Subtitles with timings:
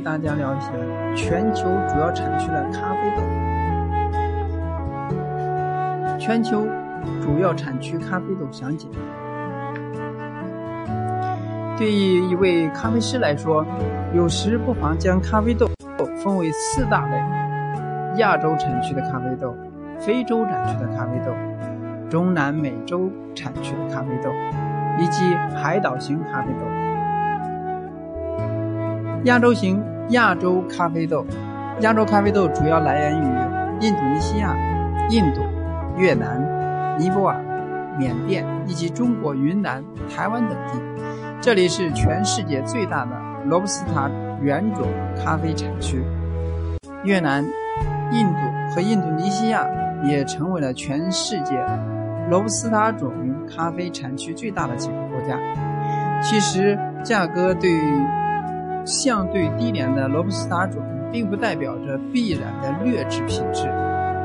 [0.00, 0.72] 大家聊一下
[1.14, 3.22] 全球主要产区的咖啡豆。
[6.18, 6.66] 全球
[7.20, 8.88] 主要产区咖啡豆详解。
[11.78, 13.64] 对于一位咖啡师来说，
[14.14, 15.66] 有时不妨将咖啡豆
[16.22, 17.16] 分为四大类：
[18.18, 19.54] 亚洲产区的咖啡豆、
[19.98, 21.32] 非洲产区的咖啡豆、
[22.08, 24.30] 中南美洲产区的咖啡豆，
[24.98, 26.66] 以及海岛型咖啡豆。
[29.24, 31.24] 亚洲型亚洲咖啡豆，
[31.80, 34.56] 亚洲咖啡豆主要来源于印度尼西亚、
[35.08, 35.40] 印度。
[35.96, 37.36] 越南、尼泊尔、
[37.98, 40.80] 缅甸以及中国云南、台湾等地，
[41.42, 43.10] 这里是全世界最大的
[43.44, 44.10] 罗布斯塔
[44.40, 44.88] 原种
[45.22, 46.02] 咖啡产区。
[47.04, 47.44] 越南、
[48.12, 49.66] 印度和印度尼西亚
[50.02, 51.54] 也成为了全世界
[52.30, 53.12] 罗布斯塔种
[53.46, 55.38] 咖啡产区最大的几个国家。
[56.22, 58.02] 其实，价格对于
[58.84, 63.68] 相对低廉的罗布斯塔种，并不代表着必然的劣质品质。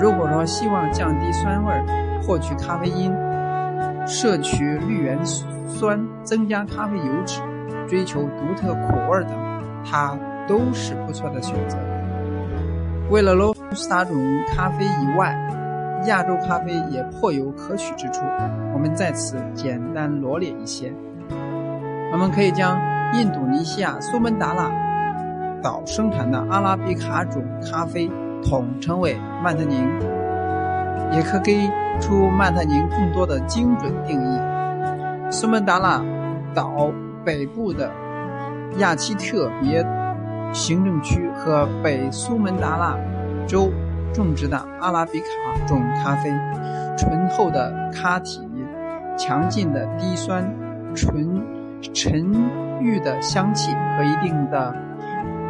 [0.00, 1.84] 如果说希望降低酸味儿、
[2.22, 3.12] 获取咖啡因、
[4.06, 7.40] 摄取绿原酸、增加咖啡油脂、
[7.88, 9.32] 追求独特苦味等，
[9.84, 11.76] 它都是不错的选择。
[13.10, 14.16] 为了罗布斯塔种
[14.54, 15.36] 咖啡以外，
[16.06, 18.22] 亚洲咖啡也颇有可取之处。
[18.72, 20.92] 我们在此简单罗列一些。
[22.12, 22.78] 我们可以将
[23.14, 24.70] 印度尼西亚苏门答腊
[25.62, 28.10] 岛生产的阿拉比卡种咖啡。
[28.40, 29.84] 统称为曼特宁，
[31.10, 31.68] 也可给
[32.00, 34.38] 出曼特宁更多的精准定义。
[35.28, 36.00] 苏门答腊
[36.54, 36.88] 岛
[37.24, 37.90] 北部的
[38.76, 39.84] 亚齐特别
[40.52, 42.96] 行政区和北苏门答腊
[43.44, 43.72] 州
[44.14, 45.26] 种植的阿拉比卡
[45.66, 46.30] 种咖啡，
[46.96, 48.48] 醇厚的咖体，
[49.18, 50.48] 强劲的低酸、
[50.94, 51.42] 醇
[51.92, 52.32] 沉
[52.80, 54.74] 郁的香气和一定的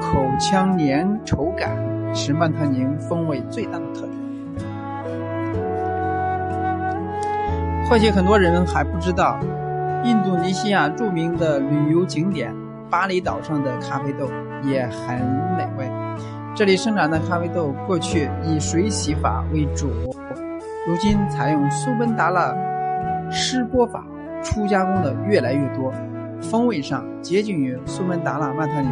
[0.00, 1.70] 口腔粘稠感。
[2.14, 4.12] 是曼特宁风味最大的特点。
[7.86, 9.38] 或许很多人还不知道，
[10.04, 12.50] 印度尼西亚著名的旅游景点
[12.88, 14.26] 巴厘岛上的咖啡豆
[14.64, 15.18] 也很
[15.58, 15.86] 美味。
[16.54, 19.90] 这里生产的咖啡豆过去以水洗法为主，
[20.86, 22.56] 如今采用苏门答腊
[23.30, 24.02] 湿波法
[24.42, 25.92] 初加工的越来越多，
[26.40, 28.90] 风味上接近于苏门答腊曼特宁。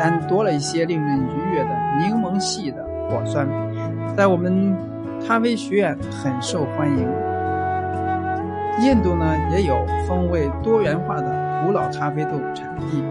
[0.00, 3.48] 但多了一些令人愉悦的柠檬系的果酸，
[4.16, 4.76] 在我们
[5.26, 7.08] 咖啡学院很受欢迎。
[8.80, 9.74] 印度呢也有
[10.06, 13.02] 风味多元化的古老咖啡豆产地，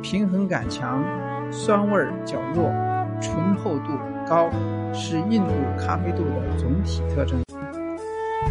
[0.00, 1.04] 平衡感强，
[1.50, 2.72] 酸味较弱，
[3.20, 3.92] 醇厚度
[4.26, 4.48] 高，
[4.94, 7.38] 是印度咖啡豆的总体特征。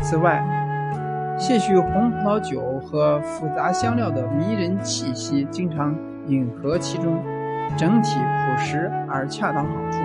[0.04, 0.44] 此外，
[1.42, 5.94] 些许红葡萄酒和复杂香料的迷人气息经常。
[6.28, 7.20] 隐合其中，
[7.76, 9.98] 整体朴实而恰当好处，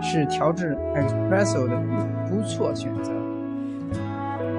[0.00, 1.76] 是调制 espresso 的
[2.28, 3.10] 不错选择。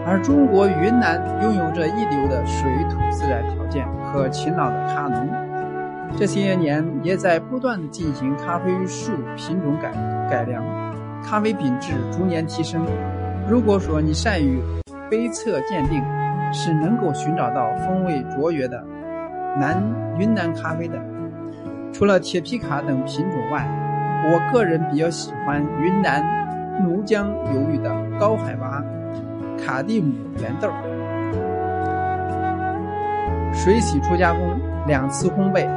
[0.06, 5.30] 而中国云南拥有着一流的水土自然条件和勤劳的咖农，
[6.18, 9.90] 这些年也在不断进行咖啡树品种改
[10.30, 10.62] 改良，
[11.24, 12.86] 咖啡品质逐年提升。
[13.50, 14.62] 如果说你善于
[15.10, 16.04] 杯测鉴定，
[16.54, 18.84] 是能够寻找到风味卓越的。
[19.60, 19.82] 南
[20.20, 21.00] 云南咖啡的，
[21.92, 23.68] 除了铁皮卡等品种外，
[24.26, 26.24] 我个人比较喜欢云南
[26.84, 28.84] 怒江流域的高海拔
[29.58, 30.70] 卡蒂姆原豆。
[33.54, 35.68] 水洗初加工，两次烘焙，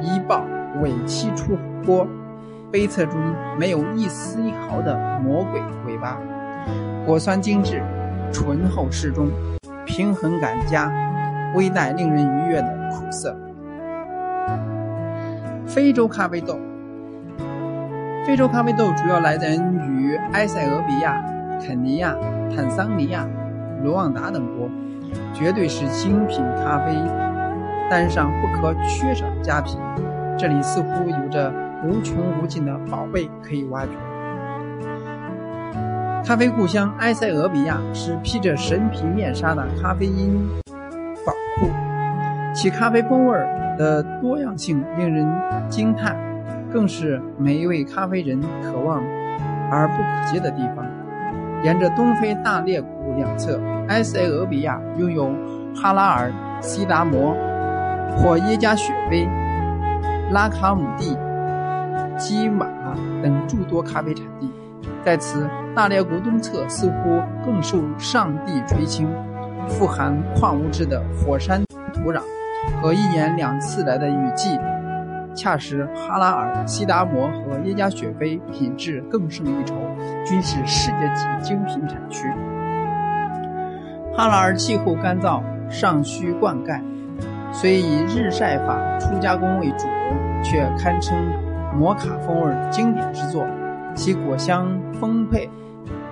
[0.00, 0.44] 一爆
[0.82, 2.06] 尾期出锅，
[2.72, 3.20] 杯测中
[3.56, 6.18] 没有一丝一毫的魔鬼尾巴，
[7.06, 7.80] 果酸精致，
[8.32, 9.28] 醇厚适中，
[9.84, 10.92] 平衡感佳，
[11.54, 12.80] 微带令人愉悦的。
[12.90, 13.36] 苦涩。
[15.64, 16.58] 非洲咖啡豆，
[18.26, 19.56] 非洲咖啡豆主要来源
[19.88, 21.24] 于埃塞俄比亚、
[21.60, 22.16] 肯尼亚、
[22.54, 23.26] 坦桑尼亚、
[23.84, 24.68] 卢旺达等国，
[25.32, 26.92] 绝对是精品咖啡
[27.88, 29.78] 单上不可缺少的佳品。
[30.36, 31.52] 这里似乎有着
[31.84, 33.92] 无穷无尽的宝贝可以挖掘。
[36.24, 40.48] 咖啡故乡埃塞俄比亚是披着神皮面纱的咖啡因
[41.24, 41.68] 宝库。
[42.54, 43.36] 其咖啡风味
[43.78, 45.26] 的多样性令人
[45.68, 46.16] 惊叹，
[46.72, 49.02] 更是每一位咖啡人渴望
[49.70, 50.84] 而不可及的地方。
[51.64, 55.30] 沿着东非大裂谷两侧，埃塞俄比亚拥有
[55.74, 56.30] 哈拉尔、
[56.60, 57.34] 西达摩、
[58.16, 59.26] 或耶加雪菲、
[60.30, 61.16] 拉卡姆蒂、
[62.16, 62.66] 基马
[63.22, 64.48] 等诸多咖啡产地。
[65.02, 69.08] 在此，大裂谷东侧似乎更受上帝垂青，
[69.68, 71.62] 富含矿物质的火山
[71.92, 72.20] 土壤。
[72.82, 74.58] 和一年两次来的雨季，
[75.34, 79.74] 恰使哈拉尔、西达摩和耶加雪菲品质更胜一筹，
[80.26, 82.26] 均是世界级精品产区。
[84.14, 85.40] 哈拉尔气候干燥，
[85.70, 86.80] 尚需灌溉，
[87.52, 89.86] 虽以日晒法初加工为主，
[90.42, 91.16] 却堪称
[91.78, 93.46] 摩卡风味经典之作。
[93.94, 94.68] 其果香
[95.00, 95.50] 丰沛，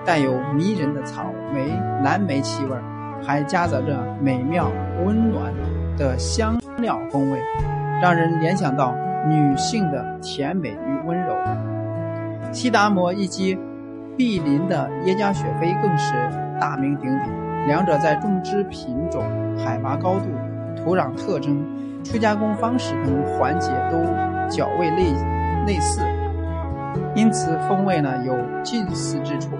[0.08, 1.69] 带有迷人的草莓、
[2.02, 2.75] 蓝莓气味，
[3.22, 4.72] 还夹杂着美妙
[5.05, 5.52] 温暖
[5.99, 7.38] 的香料风味，
[8.00, 8.96] 让人联想到
[9.28, 11.34] 女性的甜美与温柔。
[12.52, 13.55] 西达摩以及
[14.16, 16.14] 毗邻的耶加雪菲更是
[16.58, 19.22] 大名鼎鼎，两者在种植品种、
[19.58, 20.31] 海拔高度、
[20.75, 21.62] 土壤特征、
[22.02, 23.99] 初加工方式等环节都
[24.49, 25.12] 较为类
[25.66, 26.00] 类似。
[27.14, 29.50] 因此，风味呢有近似之处，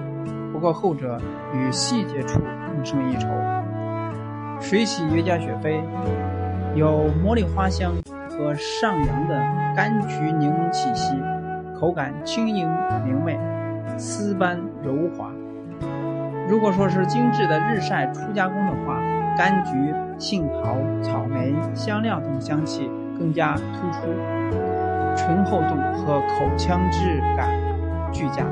[0.59, 1.17] 不过后者
[1.53, 3.29] 与细节处更胜一筹。
[4.59, 5.81] 水洗约加雪菲
[6.75, 7.93] 有茉莉花香
[8.29, 9.39] 和上扬的
[9.73, 11.15] 柑橘柠檬气息，
[11.79, 12.69] 口感轻盈
[13.05, 13.39] 明媚，
[13.97, 15.31] 丝般柔滑。
[16.49, 18.99] 如果说是精致的日晒初加工的话，
[19.37, 24.07] 柑橘、杏桃、草莓、香料等香气更加突出。
[25.15, 27.49] 醇厚度和口腔质感
[28.11, 28.43] 俱佳。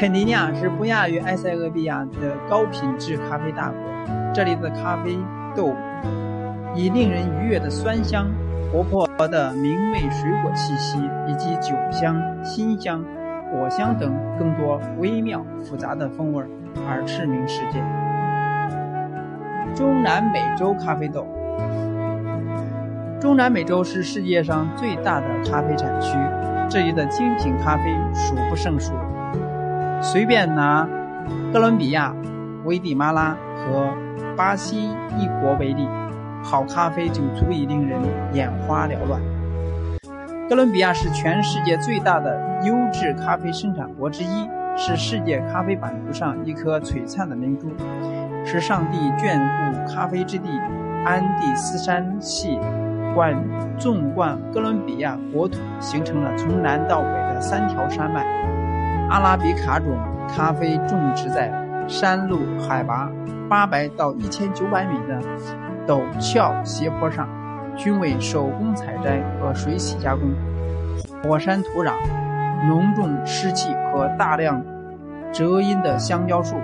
[0.00, 3.78] 肯尼亚是不亚于埃塞俄比亚的高品质咖啡大国，
[4.32, 5.18] 这里的咖啡
[5.54, 5.76] 豆
[6.74, 8.26] 以令人愉悦的酸香、
[8.72, 10.98] 活泼的明媚水果气息，
[11.28, 13.04] 以及酒香、辛香、
[13.52, 16.42] 果香等更多微妙复杂的风味
[16.88, 17.78] 而驰名世界。
[19.76, 21.26] 中南美洲咖啡豆。
[23.20, 26.16] 中南美洲是世界上最大的咖啡产区，
[26.70, 28.94] 这里的精品咖啡数不胜数。
[30.02, 30.88] 随便拿
[31.52, 32.14] 哥伦比亚、
[32.64, 33.94] 危地马拉和
[34.36, 34.88] 巴西
[35.18, 35.86] 一国为例，
[36.42, 38.00] 好咖啡就足以令人
[38.32, 39.20] 眼花缭乱。
[40.48, 47.68] 哥伦比亚是全世界最大的优质咖啡生产国之一，是世界咖啡版图上一颗璀璨的明珠，
[48.44, 50.48] 是上帝眷顾咖啡之地——
[51.04, 52.58] 安第斯山系。
[53.12, 53.36] 贯
[53.76, 58.24] 纵贯哥伦比亚国土，形成了从南到北的三条山脉。
[59.10, 59.88] 阿拉比卡种
[60.28, 61.52] 咖啡种植在
[61.88, 63.10] 山路海拔
[63.48, 65.20] 八百到一千九百米的
[65.84, 67.28] 陡峭斜坡上，
[67.76, 70.30] 均为手工采摘和水洗加工。
[71.24, 71.92] 火山土壤、
[72.68, 74.62] 浓重湿气和大量
[75.32, 76.54] 遮阴的香蕉树，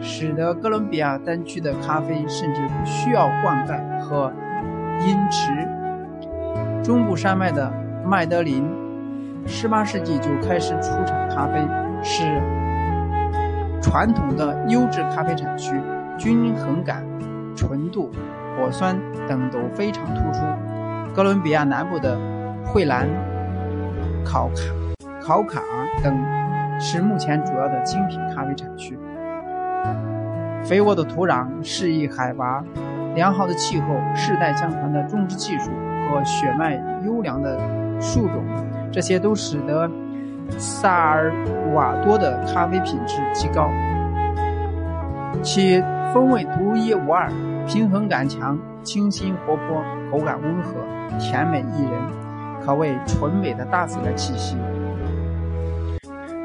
[0.00, 4.32] 使得哥伦比亚单区的咖啡甚至不需要灌溉和
[5.06, 5.52] 阴池。
[6.82, 7.70] 中部山脉的
[8.06, 8.64] 麦德林
[9.46, 11.60] ，18世纪就开始出产咖啡，
[12.02, 12.40] 是
[13.82, 15.80] 传统的优质咖啡产区，
[16.18, 17.04] 均衡感、
[17.56, 18.10] 纯度、
[18.58, 18.98] 果酸
[19.28, 20.40] 等都非常突出。
[21.14, 22.16] 哥伦比亚南部的
[22.64, 23.08] 惠兰、
[24.24, 24.62] 考卡、
[25.20, 25.60] 考卡
[26.02, 26.16] 等
[26.80, 28.98] 是目前主要的精品咖啡产区。
[30.62, 32.62] 肥沃的土壤、适宜海拔、
[33.14, 35.70] 良好的气候、世代相传的种植技术。
[36.10, 36.74] 和血脉
[37.06, 37.56] 优良的
[38.00, 38.44] 树种，
[38.90, 39.88] 这些都使得
[40.58, 41.32] 萨尔
[41.74, 43.68] 瓦多的咖啡品质极高，
[45.42, 47.28] 其风味独一无二，
[47.66, 50.74] 平衡感强，清新活泼，口感温和，
[51.18, 51.92] 甜美宜人，
[52.64, 54.56] 可谓纯美的大自然气息。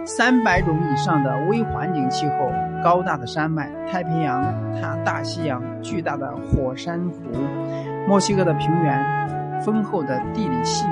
[0.05, 2.51] 三百种以上的微环境气候，
[2.83, 4.43] 高大的山脉、太平洋、
[4.81, 7.21] 大大西洋、巨大的火山湖、
[8.07, 9.25] 墨西哥的平原。
[9.61, 10.85] 丰厚的地理气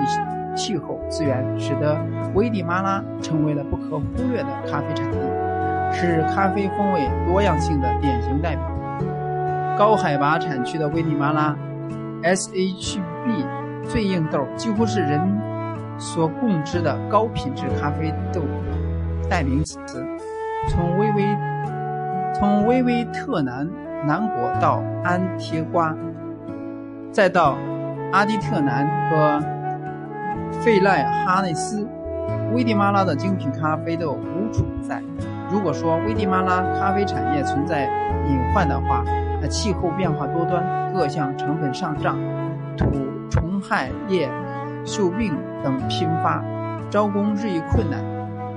[0.56, 1.96] 气候资源，使得
[2.34, 5.18] 危地马拉成为了不可忽略的咖啡产地，
[5.92, 8.64] 是咖啡风味多样性的典型代表。
[9.78, 11.56] 高海拔产区的危地马拉
[12.24, 13.46] ，SHB
[13.88, 15.20] 最硬豆几乎是人
[15.98, 18.42] 所共知的高品质咖啡豆
[19.30, 19.80] 代名词。
[20.70, 21.24] 从微微
[22.34, 23.70] 从微微特南
[24.06, 25.96] 南国到安提瓜，
[27.12, 27.58] 再到。
[28.14, 29.42] 阿迪特南和
[30.62, 31.88] 费赖哈内斯，
[32.54, 35.02] 危地马拉的精品咖啡豆无处不在。
[35.52, 37.86] 如果说危地马拉咖啡产业存在
[38.28, 39.04] 隐患的话，
[39.42, 42.18] 那气候变化多端，各项成本上涨，
[42.78, 42.86] 土
[43.30, 44.30] 虫害叶
[44.86, 45.34] 锈病
[45.64, 46.44] 等频发，
[46.90, 48.00] 招工日益困难，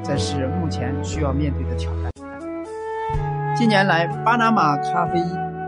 [0.03, 2.13] 则是目前需要面对的挑战。
[3.55, 5.19] 近年来，巴拿马咖啡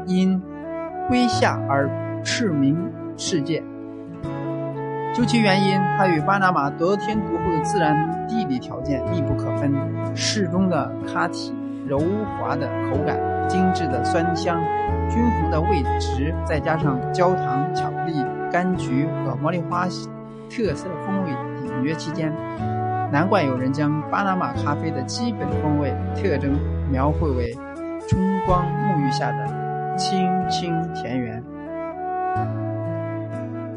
[0.06, 0.40] 因
[1.08, 1.88] 归夏而
[2.23, 2.76] 驰名
[3.16, 3.62] 世界。
[5.18, 9.75] 究其原因，它与巴拿马得天独厚的自然地理条件密不可分。
[10.14, 11.52] 适中的咖体、
[11.88, 11.98] 柔
[12.38, 14.60] 滑的口感、精致的酸香、
[15.10, 19.87] 均衡的味值，再加上焦糖、巧克力、柑橘和茉莉花
[20.48, 21.30] 特色风味
[21.66, 22.32] 隐约其间。
[23.10, 26.56] 难怪有人将巴拿马咖啡的基本风味特征
[26.92, 27.52] 描绘为
[28.08, 31.42] 春光沐浴下的清清田园。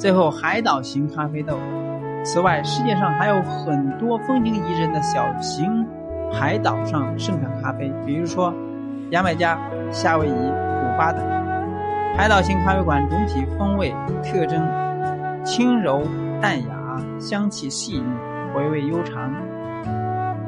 [0.02, 1.60] 最后，海岛型咖啡豆。
[2.24, 5.86] 此外，世界上还有很多风情宜人的小型
[6.34, 8.52] 海岛上盛产咖啡，比如说
[9.12, 9.60] 牙买加、
[9.92, 11.24] 夏威夷、古巴等。
[12.18, 13.94] 海岛型咖啡馆总体风味
[14.24, 14.68] 特征
[15.46, 16.02] 轻柔
[16.42, 18.04] 淡雅，香气细腻，
[18.56, 19.32] 回味悠长，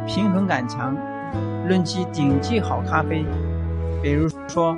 [0.07, 0.97] 平衡感强。
[1.67, 3.23] 论其顶级好咖啡，
[4.01, 4.75] 比如说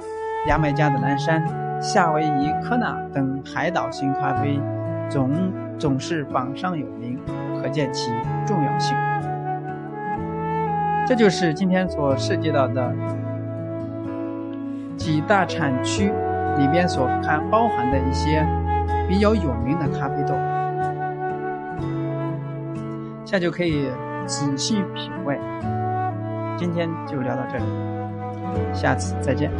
[0.49, 1.41] 牙买加的蓝山、
[1.81, 4.59] 夏威夷科纳等海岛型咖啡，
[5.09, 5.31] 总
[5.77, 7.19] 总是榜上有名，
[7.61, 8.11] 可见其
[8.45, 8.95] 重要性。
[11.07, 12.91] 这就是今天所涉及到的
[14.97, 16.11] 几大产区
[16.57, 18.43] 里边所含包含的一些
[19.07, 20.33] 比较有名的咖啡豆，
[23.23, 23.87] 现在就可以
[24.25, 25.39] 仔细品味。
[26.57, 27.65] 今天就聊到这里，
[28.73, 29.51] 下次再见。